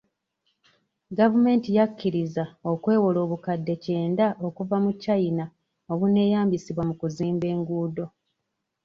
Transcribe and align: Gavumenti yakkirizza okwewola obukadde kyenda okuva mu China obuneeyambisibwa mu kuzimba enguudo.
Gavumenti 1.17 1.69
yakkirizza 1.77 2.45
okwewola 2.71 3.19
obukadde 3.25 3.73
kyenda 3.83 4.27
okuva 4.47 4.77
mu 4.85 4.91
China 5.03 5.45
obuneeyambisibwa 5.91 6.83
mu 6.89 6.93
kuzimba 6.99 7.45
enguudo. 7.53 8.05